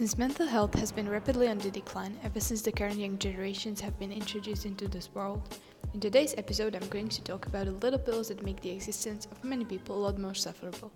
[0.00, 3.82] Since mental health has been rapidly on the decline ever since the current young generations
[3.82, 5.58] have been introduced into this world,
[5.92, 9.28] in today's episode I'm going to talk about the little pills that make the existence
[9.30, 10.90] of many people a lot more sufferable.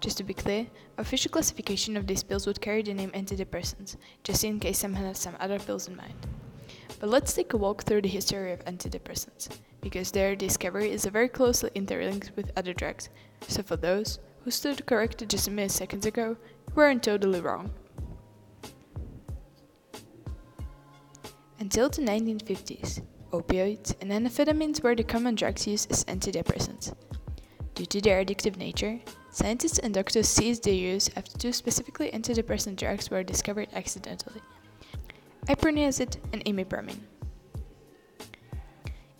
[0.00, 0.66] Just to be clear,
[0.98, 5.20] official classification of these pills would carry the name antidepressants, just in case someone has
[5.20, 6.26] some other pills in mind.
[6.98, 9.48] But let's take a walk through the history of antidepressants,
[9.80, 13.10] because their discovery is very closely interlinked with other drugs,
[13.46, 17.70] so for those who stood corrected just a minute seconds ago, you weren't totally wrong.
[21.64, 23.00] Until the 1950s,
[23.32, 26.94] opioids and amphetamines were the common drugs used as antidepressants.
[27.74, 32.76] Due to their addictive nature, scientists and doctors ceased their use after two specifically antidepressant
[32.76, 34.42] drugs were discovered accidentally
[35.48, 37.00] iproniazid and imipramine.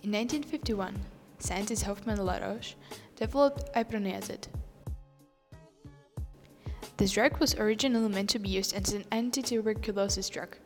[0.03, 1.01] In 1951,
[1.39, 2.75] scientist Hoffmann LaRoche
[3.17, 4.49] developed iproniazid.
[6.99, 10.59] This drug was originally meant to be used as an anti-tuberculosis drug,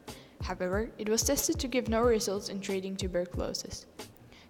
[0.49, 3.85] However, it was tested to give no results in treating tuberculosis.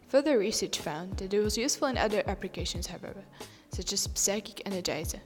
[0.07, 3.25] Further research found that it was useful in other applications, however,
[3.73, 5.19] such as psychic energizer.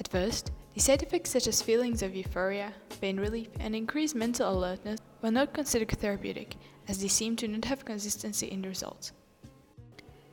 [0.00, 4.50] At first, the side effects such as feelings of euphoria, pain relief, and increased mental
[4.50, 6.56] alertness were not considered therapeutic,
[6.88, 9.12] as they seemed to not have consistency in the results.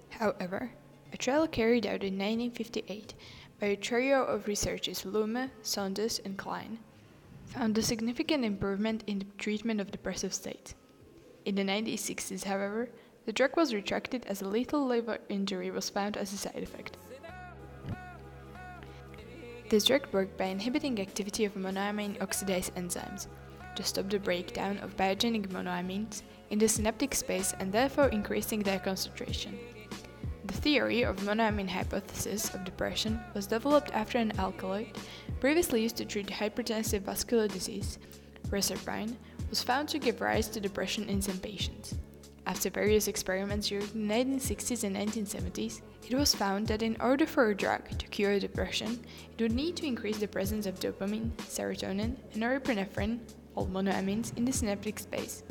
[0.08, 0.72] However,
[1.12, 3.14] a trial carried out in 1958
[3.60, 6.80] by a trio of researchers Loomer, Saunders, and Kline
[7.54, 10.74] found a significant improvement in the treatment of depressive states.
[11.46, 12.90] In the 1960s, however,
[13.26, 16.98] the drug was retracted as a lethal liver injury was found as a side effect.
[19.70, 23.28] This drug worked by inhibiting activity of monoamine oxidase enzymes
[23.76, 28.80] to stop the breakdown of biogenic monoamines in the synaptic space and therefore increasing their
[28.80, 29.58] concentration.
[30.46, 34.98] The theory of monoamine hypothesis of depression was developed after an alkaloid
[35.40, 37.98] previously used to treat hypertensive vascular disease,
[38.50, 39.16] reserpine,
[39.50, 41.96] was found to give rise to depression in some patients.
[42.46, 47.50] After various experiments during the 1960s and 1970s, it was found that in order for
[47.50, 49.00] a drug to cure depression,
[49.38, 53.20] it would need to increase the presence of dopamine, serotonin, and norepinephrine,
[53.56, 55.44] all monoamines, in the synaptic space.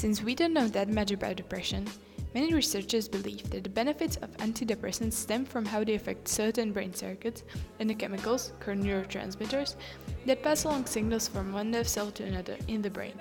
[0.00, 1.86] Since we don't know that much about depression,
[2.34, 6.94] many researchers believe that the benefits of antidepressants stem from how they affect certain brain
[6.94, 7.42] circuits
[7.78, 9.76] and the chemicals, called neurotransmitters,
[10.24, 13.12] that pass along signals from one nerve cell to another in the brain.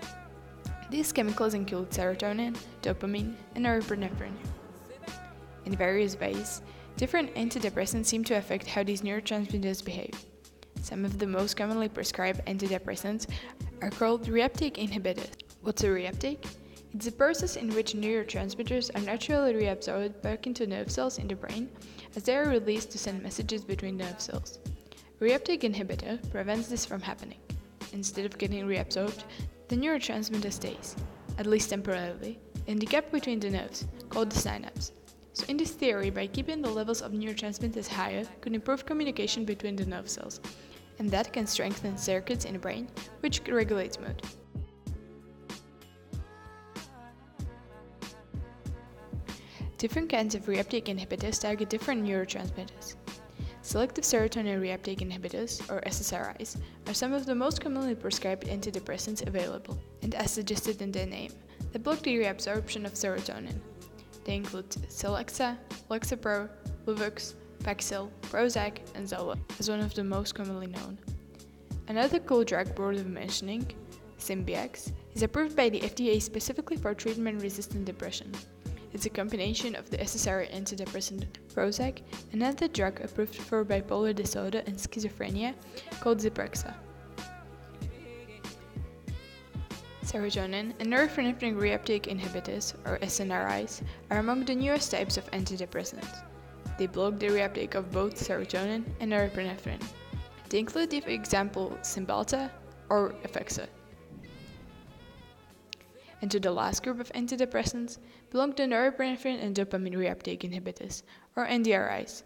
[0.90, 4.38] These chemicals include serotonin, dopamine, and norepinephrine.
[5.66, 6.62] In various ways,
[6.96, 10.18] different antidepressants seem to affect how these neurotransmitters behave.
[10.82, 13.28] Some of the most commonly prescribed antidepressants
[13.82, 15.34] are called reuptake inhibitors.
[15.62, 16.46] What's a reuptake?
[16.94, 21.36] It's a process in which neurotransmitters are naturally reabsorbed back into nerve cells in the
[21.36, 21.70] brain
[22.16, 24.58] as they are released to send messages between nerve cells.
[25.22, 27.38] Reuptake inhibitor prevents this from happening.
[27.94, 29.24] Instead of getting reabsorbed,
[29.68, 30.96] the neurotransmitter stays,
[31.38, 34.92] at least temporarily, in the gap between the nerves, called the synapse.
[35.34, 39.76] So in this theory, by keeping the levels of neurotransmitters higher, could improve communication between
[39.76, 40.42] the nerve cells,
[40.98, 42.88] and that can strengthen circuits in the brain,
[43.20, 44.24] which regulates mood.
[49.80, 52.96] Different kinds of reuptake inhibitors target different neurotransmitters.
[53.62, 56.58] Selective serotonin reuptake inhibitors, or SSRIs,
[56.88, 61.32] are some of the most commonly prescribed antidepressants available, and as suggested in their name,
[61.72, 63.58] they block the reabsorption of serotonin.
[64.26, 65.58] They include Celexa,
[65.90, 66.50] Lexapro,
[66.86, 71.00] Luvox, Paxil, Prozac, and Zoloft as one of the most commonly known.
[71.88, 73.66] Another cool drug worth mentioning,
[74.20, 78.34] Symbyax, is approved by the FDA specifically for treatment-resistant depression.
[79.00, 81.26] It's a combination of the SSRI antidepressant
[81.56, 82.02] Prozac
[82.34, 85.54] another drug approved for bipolar disorder and schizophrenia
[86.02, 86.74] called Zyprexa.
[90.04, 96.26] Serotonin and norepinephrine reuptake inhibitors, or SNRIs, are among the newest types of antidepressants.
[96.78, 99.82] They block the reuptake of both serotonin and norepinephrine.
[100.50, 102.52] They include, for example, Cymbalta
[102.90, 103.70] or Effexor
[106.22, 107.98] and to the last group of antidepressants
[108.30, 111.04] belong the norepinephrine and dopamine reuptake inhibitors,
[111.36, 112.24] or NDRIs.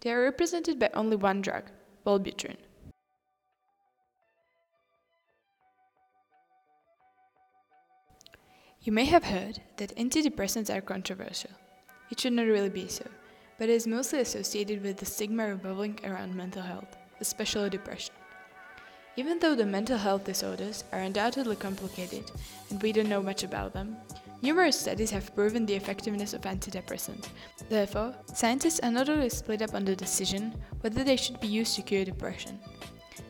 [0.00, 1.64] They are represented by only one drug,
[2.06, 2.56] Wellbutrin.
[8.80, 11.52] You may have heard that antidepressants are controversial.
[12.10, 13.06] It should not really be so,
[13.58, 18.14] but it is mostly associated with the stigma revolving around mental health, especially depression.
[19.14, 22.30] Even though the mental health disorders are undoubtedly complicated
[22.70, 23.94] and we don't know much about them,
[24.40, 27.28] numerous studies have proven the effectiveness of antidepressants.
[27.68, 31.76] Therefore, scientists are not only split up on the decision whether they should be used
[31.76, 32.58] to cure depression.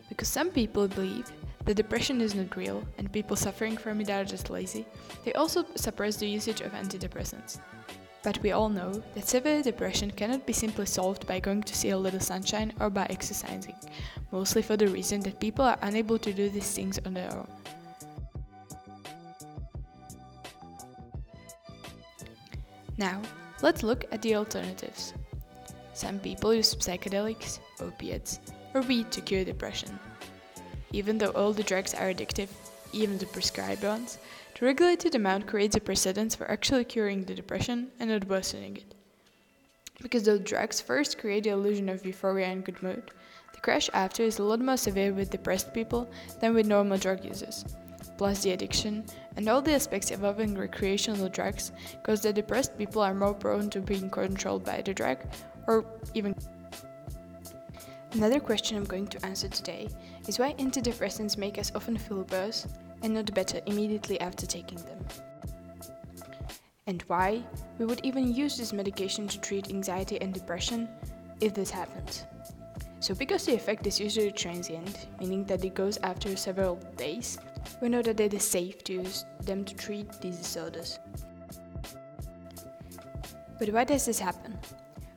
[0.08, 1.26] Because some people believe
[1.64, 4.86] that depression is not real and people suffering from it are just lazy,
[5.24, 7.58] they also suppress the usage of antidepressants.
[8.22, 11.90] But we all know that severe depression cannot be simply solved by going to see
[11.90, 13.74] a little sunshine or by exercising,
[14.30, 17.48] mostly for the reason that people are unable to do these things on their own.
[22.96, 23.20] Now,
[23.62, 25.14] let's look at the alternatives.
[25.94, 28.38] Some people use psychedelics, opiates,
[28.74, 29.98] or weed to cure depression.
[30.92, 32.48] Even though all the drugs are addictive,
[32.92, 34.18] even the prescribed ones,
[34.62, 38.94] the regulated amount creates a precedence for actually curing the depression and not worsening it.
[40.00, 43.10] Because those drugs first create the illusion of euphoria and good mood,
[43.52, 46.08] the crash after is a lot more severe with depressed people
[46.40, 47.64] than with normal drug users.
[48.16, 49.04] Plus, the addiction
[49.36, 51.72] and all the aspects involving recreational drugs
[52.04, 55.18] cause that depressed people are more prone to being controlled by the drug
[55.66, 56.36] or even.
[58.12, 59.88] Another question I'm going to answer today
[60.28, 62.68] is why antidepressants make us often feel worse
[63.02, 65.04] and not better immediately after taking them.
[66.86, 67.42] And why
[67.78, 70.88] we would even use this medication to treat anxiety and depression
[71.40, 72.24] if this happens.
[73.00, 77.38] So, because the effect is usually transient, meaning that it goes after several days,
[77.80, 80.98] we know that it is safe to use them to treat these disorders.
[83.58, 84.58] But why does this happen?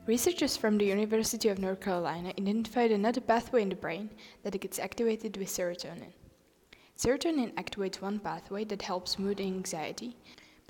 [0.06, 4.10] Researchers from the University of North Carolina identified another pathway in the brain
[4.44, 6.12] that gets activated with serotonin.
[6.96, 10.16] Serotonin activates one pathway that helps mood and anxiety,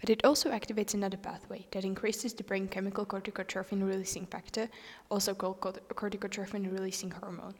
[0.00, 4.68] but it also activates another pathway that increases the brain chemical corticotrophin releasing factor,
[5.08, 7.54] also called corticotrophin releasing hormone.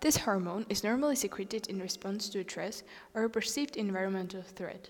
[0.00, 4.88] This hormone is normally secreted in response to stress or a perceived environmental threat.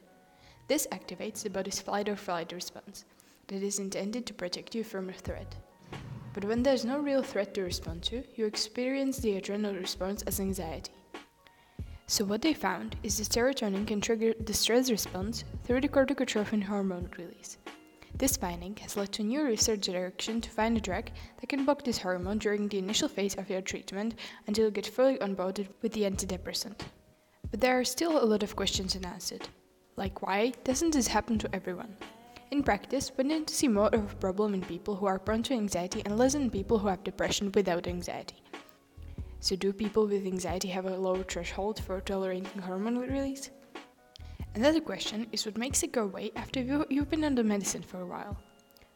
[0.68, 3.06] This activates the body's flight or flight response
[3.46, 5.56] that is intended to protect you from a threat.
[6.34, 10.38] But when there's no real threat to respond to, you experience the adrenal response as
[10.38, 10.90] anxiety.
[12.08, 16.62] So, what they found is that serotonin can trigger the stress response through the corticotrophin
[16.62, 17.58] hormone release.
[18.14, 21.10] This finding has led to new research direction to find a drug
[21.40, 24.14] that can block this hormone during the initial phase of your treatment
[24.46, 26.80] until you get fully onboarded with the antidepressant.
[27.50, 29.48] But there are still a lot of questions unanswered.
[29.96, 31.96] Like, why doesn't this happen to everyone?
[32.52, 35.42] In practice, we tend to see more of a problem in people who are prone
[35.42, 38.36] to anxiety and less in people who have depression without anxiety.
[39.40, 43.50] So, do people with anxiety have a lower threshold for tolerating hormone release?
[44.54, 48.06] Another question is what makes it go away after you've been the medicine for a
[48.06, 48.36] while?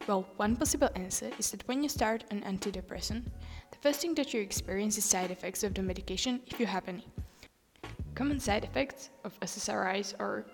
[0.06, 3.24] Well, one possible answer is that when you start an antidepressant,
[3.70, 6.88] the first thing that you experience is side effects of the medication if you have
[6.88, 7.06] any.
[8.14, 10.46] Common side effects of SSRIs or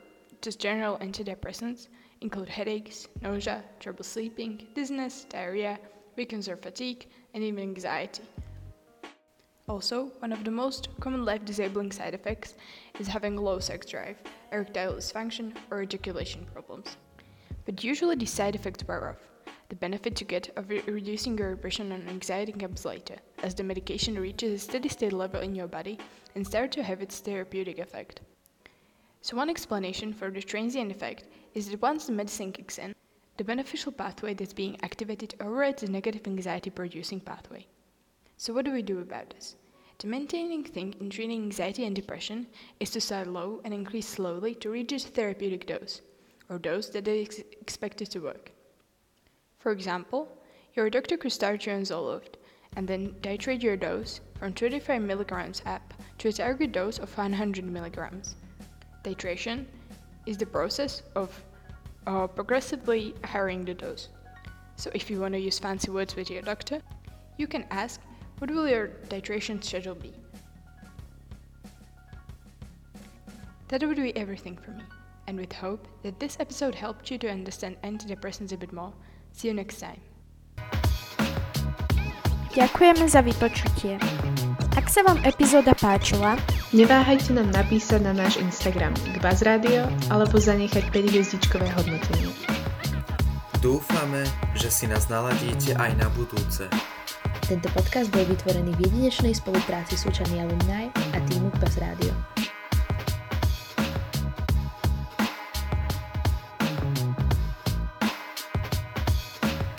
[0.43, 1.88] just general antidepressants
[2.21, 5.79] include headaches, nausea, trouble sleeping, dizziness, diarrhea,
[6.17, 8.25] weakness or fatigue, and even anxiety.
[9.68, 12.54] Also, one of the most common life disabling side effects
[13.00, 14.16] is having low sex drive,
[14.52, 16.96] erectile dysfunction, or ejaculation problems.
[17.64, 19.16] But usually these side effects wear off.
[19.68, 23.64] The benefit you get of re- reducing your depression and anxiety comes later, as the
[23.64, 25.99] medication reaches a steady state level in your body
[26.37, 28.20] and starts to have its therapeutic effect.
[29.20, 32.94] So, one explanation for the transient effect is that once the medicine kicks in,
[33.37, 37.66] the beneficial pathway that's being activated overrides the negative anxiety producing pathway.
[38.38, 39.57] So, what do we do about this?
[39.99, 42.47] The maintaining thing in treating anxiety and depression
[42.81, 46.02] is to start low and increase slowly to reach a therapeutic dose,
[46.50, 48.52] or dose that is expected to work.
[49.59, 50.28] For example,
[50.75, 52.35] your doctor could start you on Zoloft
[52.76, 57.64] and then titrate your dose from 25 mg up to a target dose of 100
[57.64, 58.35] mg.
[59.02, 59.64] Titration
[60.26, 61.43] is the process of
[62.07, 64.11] uh, progressively higher the dose.
[64.76, 66.83] So, if you want to use fancy words with your doctor,
[67.38, 68.00] you can ask
[68.38, 70.12] what will your titration schedule be?
[73.69, 74.85] That would be everything for me,
[75.26, 78.93] and with hope that this episode helped you to understand antidepressants a bit more,
[79.33, 79.99] see you next time.
[82.57, 84.00] Ďakujeme za vypočutie.
[84.81, 86.40] Ak sa vám epizóda páčila,
[86.73, 92.33] neváhajte nám napísať na náš Instagram k Radio alebo zanechať 5 hviezdičkové hodnotenie.
[93.61, 94.25] Dúfame,
[94.57, 96.64] že si nás naladíte aj na budúce.
[97.47, 102.11] Tento podcast bol vytvorený v jedinečnej spolupráci Sučany Alumni a týmu Pes Rádio.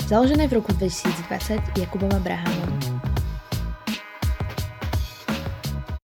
[0.07, 2.96] Založené v roku 2020 Jakubom Abrahamom.